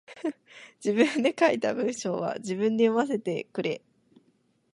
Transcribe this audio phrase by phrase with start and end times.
[0.83, 3.83] 自分で書いた文章は自分で読ませてくれ。